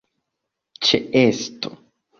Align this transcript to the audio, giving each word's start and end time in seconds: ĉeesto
ĉeesto 0.89 1.75